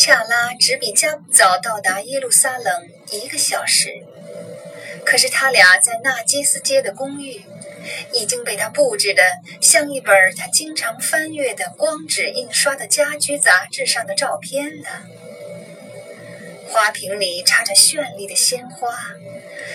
[0.00, 3.90] 恰拉只比加早到达耶路撒冷一个小时，
[5.04, 7.44] 可是他俩在纳基斯街的公寓
[8.14, 9.22] 已经被他布置的
[9.60, 15.02] 像一本他经常翻阅的光纸印刷的家居杂志上的照片了。
[16.66, 18.88] 花瓶里插着绚丽的鲜花，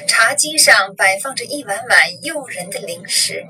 [0.07, 3.45] 茶几上摆放着一碗碗诱人的零食。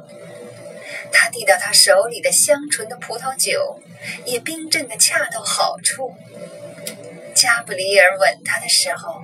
[1.13, 3.79] 他递到他手里的香醇的葡萄酒，
[4.25, 6.13] 也冰镇的恰到好处。
[7.45, 9.21] 加布里尔吻他的时候，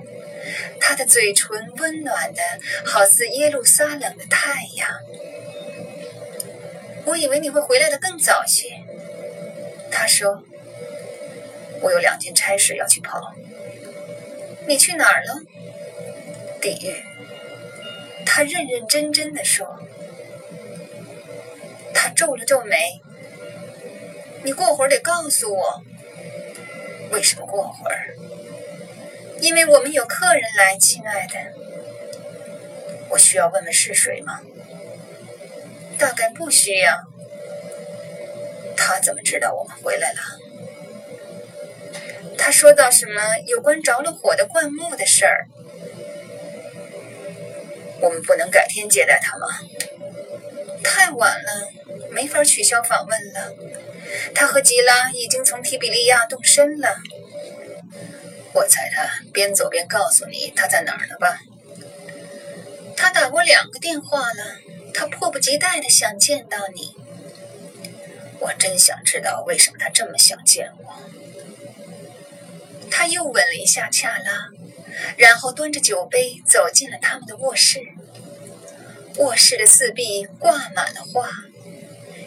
[0.80, 2.40] 他的嘴唇温暖的
[2.84, 4.88] 好似耶路撒冷的太阳。
[7.04, 8.68] 我以为你会回来的更早些，
[9.90, 10.44] 他说。
[11.80, 13.34] 我有两件差事要去跑。
[14.68, 15.40] 你去哪儿了？
[16.60, 16.94] 地狱。
[18.24, 19.66] 他认认真真的说。
[21.92, 23.02] 他皱了皱眉。
[24.44, 25.82] 你过会儿得告诉我。
[27.12, 28.16] 为什么过会儿？
[29.40, 31.34] 因为我们有客人来，亲爱的。
[33.10, 34.40] 我需要问问是谁吗？
[35.98, 37.04] 大概不需要。
[38.76, 40.18] 他怎么知道我们回来了？
[42.38, 45.46] 他说到什么有关着了火的灌木的事儿？
[48.00, 49.46] 我们不能改天接待他吗？
[50.82, 51.68] 太晚了，
[52.10, 53.54] 没法取消访问了。
[54.34, 56.96] 他和吉拉已经从提比利亚动身了。
[58.54, 61.40] 我猜他边走边告诉你他在哪儿了吧？
[62.96, 64.58] 他打过两个电话了，
[64.92, 66.94] 他迫不及待的想见到你。
[68.38, 70.94] 我真想知道为什么他这么想见我。
[72.90, 74.48] 他又吻了一下恰拉，
[75.16, 77.80] 然后端着酒杯走进了他们的卧室。
[79.16, 81.30] 卧室的四壁挂满了画。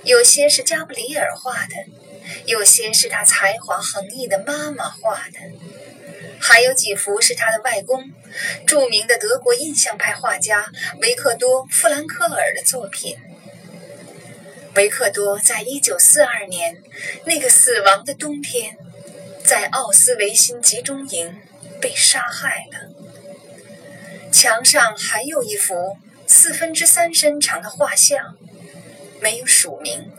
[0.05, 1.73] 有些是加布里尔画的，
[2.45, 5.39] 有些是他才华横溢的妈妈画的，
[6.39, 8.11] 还有几幅是他的外公，
[8.67, 10.71] 著名的德国印象派画家
[11.01, 13.17] 维克多·富兰克尔的作品。
[14.75, 16.83] 维克多在一九四二年
[17.25, 18.77] 那个死亡的冬天，
[19.43, 21.35] 在奥斯维辛集中营
[21.81, 22.91] 被杀害了。
[24.31, 28.37] 墙上还有一幅四分之三身长的画像。
[29.21, 30.11] 没有署名，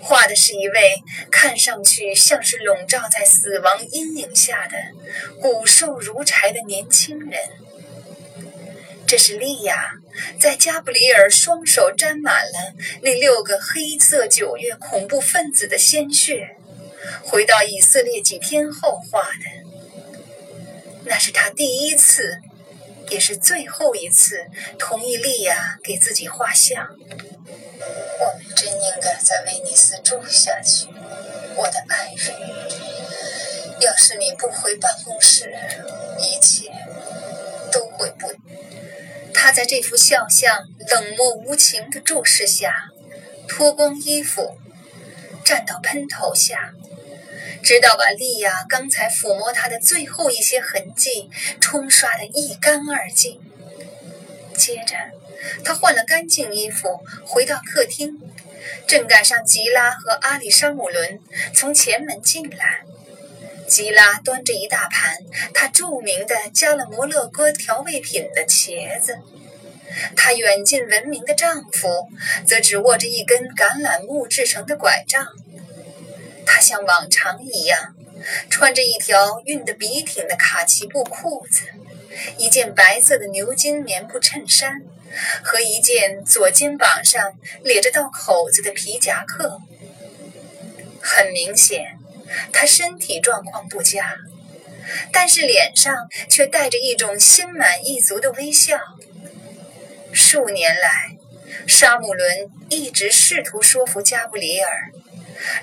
[0.00, 4.76] 画的是一位看上去像是笼罩在死亡阴影下的
[5.40, 7.40] 骨瘦如柴的年轻人。
[9.06, 9.92] 这是莉亚
[10.38, 16.56] 在加布里尔双手沾满了那六个黑色九月恐怖分子的鲜血，
[17.24, 19.68] 回到以色列几天后画的。
[21.06, 22.38] 那是他第一次，
[23.10, 24.46] 也是最后一次
[24.78, 26.86] 同意莉亚给自己画像。
[28.20, 30.88] 我们真应该在威尼斯住下去，
[31.56, 32.34] 我的爱人。
[33.80, 35.54] 要是你不回办公室，
[36.18, 36.70] 一切
[37.70, 38.32] 都会不。
[39.32, 40.58] 他在这幅肖像
[40.88, 42.74] 冷漠无情的注视下，
[43.46, 44.58] 脱光衣服，
[45.44, 46.72] 站到喷头下，
[47.62, 51.30] 直到把莉亚刚才抚摸她的最后一些痕迹
[51.60, 53.40] 冲刷得一干二净。
[54.56, 54.96] 接着。
[55.64, 58.20] 他换了干净衣服，回到客厅，
[58.88, 61.20] 正赶上吉拉和阿里沙姆伦
[61.54, 62.80] 从前门进来。
[63.68, 65.16] 吉拉端着一大盘
[65.54, 69.20] 他著名的加了摩洛哥调味品的茄子，
[70.16, 72.08] 她远近闻名的丈夫
[72.44, 75.24] 则只握着一根橄榄木制成的拐杖。
[76.48, 77.94] 他像往常一样，
[78.48, 81.64] 穿着一条熨得笔挺的卡其布裤子，
[82.38, 84.82] 一件白色的牛津棉布衬衫。
[85.42, 87.32] 和一件左肩膀上
[87.64, 89.58] 咧着道口子的皮夹克，
[91.00, 91.98] 很明显，
[92.52, 94.16] 他身体状况不佳，
[95.10, 98.78] 但是脸上却带着一种心满意足的微笑。
[100.12, 101.16] 数年来，
[101.66, 104.92] 沙姆伦一直试图说服加布里尔，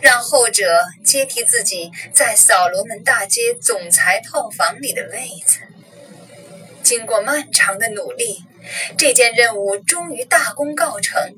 [0.02, 5.59] 让后者接替自己在扫罗门大街总裁套房里的位子。
[6.84, 8.44] 经过漫长的努力。
[8.97, 11.35] 这件任务终于大功告成，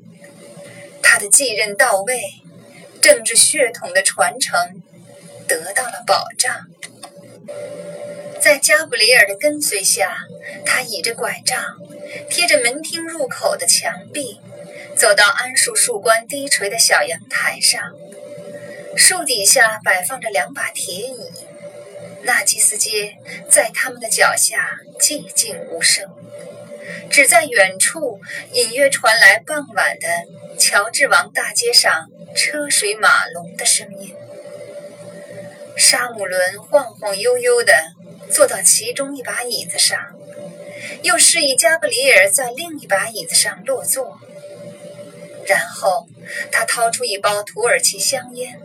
[1.02, 2.22] 他的继任到位，
[3.02, 4.82] 政治血统的传承
[5.46, 6.56] 得到了保障。
[8.40, 10.16] 在加布里尔的跟随下，
[10.64, 11.62] 他倚着拐杖，
[12.30, 14.40] 贴着门厅入口的墙壁，
[14.96, 17.82] 走到桉树树冠低垂的小阳台上。
[18.98, 21.30] 树底下摆放着两把铁椅，
[22.24, 23.16] 纳吉斯街
[23.48, 24.58] 在他们的脚下
[24.98, 26.04] 寂静无声。
[27.08, 28.20] 只在远处
[28.52, 30.08] 隐约传来傍晚的
[30.58, 34.12] 乔治王大街上车水马龙的声音。
[35.76, 37.72] 沙姆伦晃晃悠悠地
[38.28, 39.96] 坐到其中一把椅子上，
[41.02, 44.18] 又示意加布里尔在另一把椅子上落座。
[45.46, 46.08] 然后
[46.50, 48.60] 他掏出一包土耳其香烟，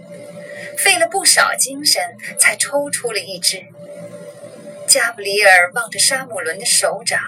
[0.83, 2.03] 费了不少精神
[2.37, 3.63] 才抽出了一支。
[4.87, 7.19] 加布里尔望着沙姆伦的手掌，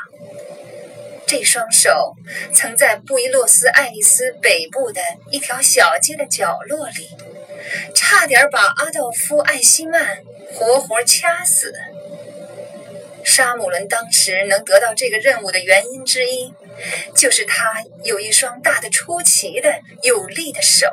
[1.25, 2.15] 这双手
[2.53, 7.09] 曾在布宜诺斯艾利斯北部的一条小街的角落里，
[7.95, 10.19] 差点把阿道夫·艾希曼
[10.53, 11.73] 活活掐死。
[13.23, 16.53] 沙姆伦当时能得到这个任务的原因之一。
[17.15, 20.85] 就是他有一双大的出奇的有力的手，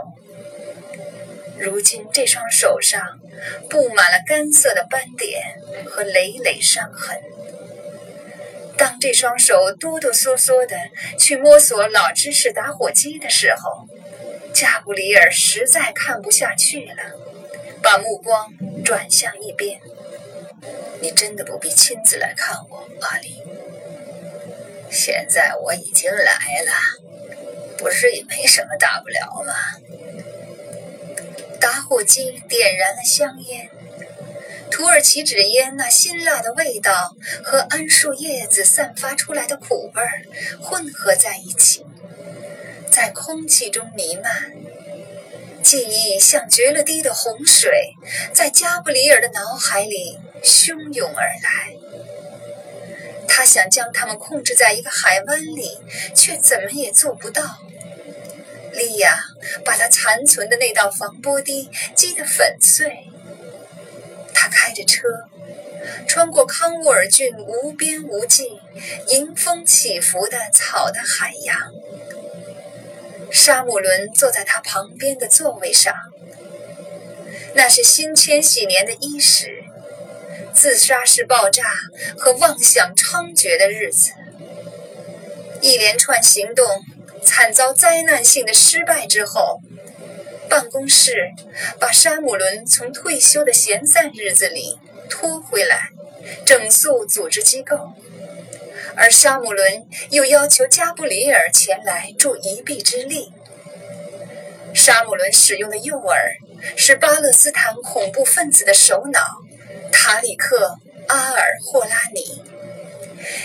[1.62, 3.20] 如今这双手上
[3.70, 7.16] 布满了干涩的斑点和累累伤痕。
[8.76, 10.76] 当这双手哆哆嗦嗦的
[11.16, 13.86] 去摸索老芝士打火机的时候，
[14.52, 16.96] 加布里尔实在看不下去了，
[17.80, 18.52] 把目光
[18.84, 19.80] 转向一边。
[21.00, 23.40] 你真的不必亲自来看我，阿里。
[24.90, 26.34] 现在我已经来
[26.66, 26.72] 了，
[27.78, 29.54] 不是也没什么大不了吗？
[31.62, 33.70] 打火机点燃了香烟，
[34.68, 37.14] 土耳其纸烟那辛辣的味道
[37.44, 40.02] 和桉树叶子散发出来的苦味
[40.60, 41.86] 混合在一起，
[42.90, 44.52] 在空气中弥漫。
[45.62, 47.94] 记忆像决了堤的洪水，
[48.34, 51.76] 在加布里尔的脑海里汹涌而来。
[53.28, 55.78] 他想将他们控制在一个海湾里，
[56.12, 57.60] 却怎么也做不到。
[58.72, 59.16] 莉亚
[59.64, 63.06] 把他残存的那道防波堤击得粉碎。
[64.34, 65.08] 他开着车，
[66.08, 68.60] 穿过康沃尔郡无边无际、
[69.08, 71.56] 迎风起伏的草的海洋。
[73.30, 75.94] 沙姆伦坐在他旁边的座位上。
[77.54, 79.64] 那是新千禧年的伊始。
[80.54, 81.62] 自杀式爆炸
[82.18, 84.10] 和妄想猖獗的日子，
[85.62, 86.66] 一连串行动
[87.24, 89.60] 惨遭灾难性的失败之后，
[90.48, 91.30] 办公室
[91.78, 94.78] 把沙姆伦从退休的闲散日子里
[95.08, 95.90] 拖回来，
[96.44, 97.92] 整肃组织机构，
[98.96, 103.32] 而沙姆伦又要求加布里尔前来助一臂之力。
[104.74, 106.16] 沙姆伦使用的诱饵
[106.76, 109.20] 是巴勒斯坦恐怖分子的首脑。
[109.92, 110.56] 塔里克·
[111.06, 112.42] 阿尔霍拉尼，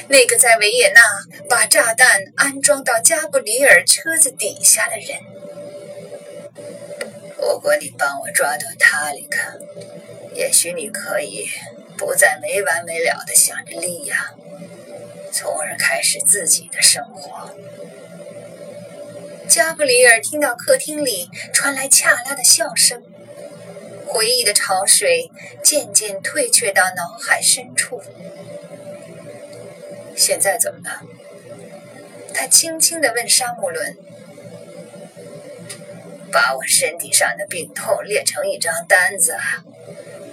[0.10, 1.02] 那个在维也纳
[1.50, 5.20] 把炸弹安装到加布里尔车子底下的人。
[7.38, 9.60] 如果你帮我抓到塔里克，
[10.34, 11.48] 也许你可以
[11.98, 14.34] 不再没完没了的想着利亚，
[15.32, 17.56] 从而开始自己的生活。
[19.48, 23.04] 加布里尔听到客厅里传来恰拉的笑声。
[24.06, 25.30] 回忆的潮水
[25.62, 28.02] 渐渐退却到脑海深处。
[30.18, 31.04] 现在怎么了？
[32.34, 33.96] 他轻轻地问沙姆伦
[36.34, 39.38] ：“把我身体上的病痛列成一张单子，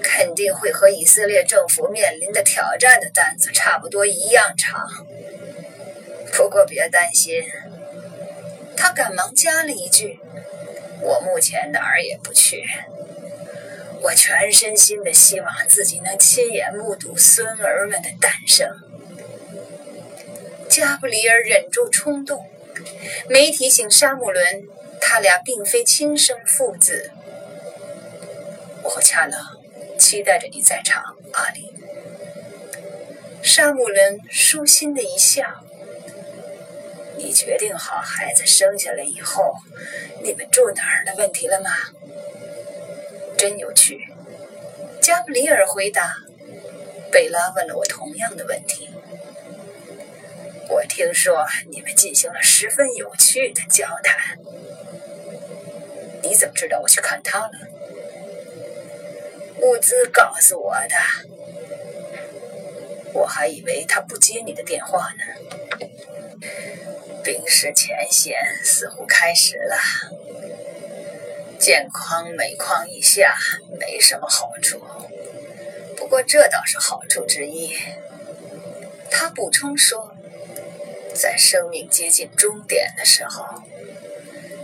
[0.02, 4.88] 肯定会和以色列政府面临的挑战的单子差不多一样长。
[6.32, 7.42] 不过别担心。”
[8.76, 10.19] 他赶忙加了一句
[11.00, 12.64] ：“我目前哪儿也不去。”
[14.02, 18.69] 我全身心的希望自己能亲眼目睹孙儿们的诞生。
[20.74, 22.50] 加布里尔忍住冲动，
[23.28, 24.66] 没提醒沙姆伦，
[25.00, 27.12] 他俩并非亲生父子。
[28.82, 29.38] 我和恰拉
[29.96, 31.72] 期待着你在场，阿里。
[33.40, 35.44] 沙姆伦舒心的一笑。
[37.19, 39.54] 你决定好孩子生下来以后，
[40.24, 41.70] 你们住哪儿的问题了吗？
[43.38, 44.08] 真有趣，
[45.00, 46.16] 加布里尔回答。
[47.12, 48.90] 贝拉问了我同样的问题。
[50.74, 54.36] 我听说你们进行了十分有趣的交谈。
[56.20, 57.52] 你怎么知道我去看他了？
[59.60, 60.96] 物资告诉我的。
[63.12, 65.24] 我还以为他不接你的电话呢。
[67.22, 69.76] 冰释前嫌似乎开始了。
[71.56, 73.36] 见框每况以下
[73.78, 74.82] 没什么好处，
[75.96, 77.76] 不过这倒是好处之一。
[79.08, 80.13] 他补充说，
[81.14, 83.62] 在生命接近终点的时候，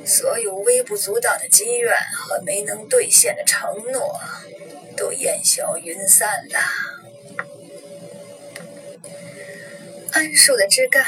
[0.05, 4.21] 所有微不足道的积怨和没能兑现的承诺
[4.97, 6.59] 都烟消云散了。
[10.13, 11.05] 桉树的枝干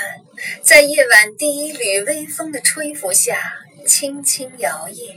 [0.62, 5.16] 在夜晚第一缕微风的吹拂下轻轻摇曳。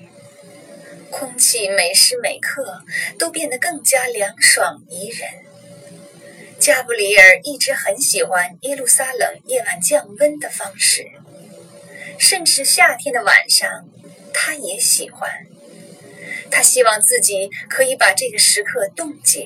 [1.12, 2.84] 空气每时每刻
[3.18, 5.30] 都变得更加凉爽宜人。
[6.66, 11.12] 加布里尔一直很喜欢耶路撒冷夜晚降温的方式，
[12.18, 13.88] 甚至夏天的晚上，
[14.34, 15.30] 他也喜欢。
[16.50, 19.46] 他希望自己可以把这个时刻冻结，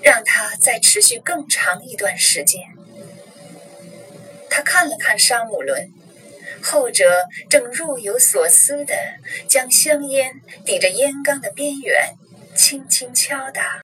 [0.00, 2.62] 让它再持续更长一段时间。
[4.48, 5.92] 他看了看沙姆伦，
[6.62, 7.04] 后者
[7.50, 8.94] 正若有所思地
[9.46, 12.14] 将香烟抵着烟缸的边缘，
[12.56, 13.78] 轻轻敲打。